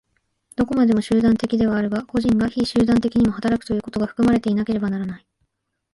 [0.55, 5.27] どこまでも集団的ではあるが、個人が非集団的にも働くということが含まれていなければならない。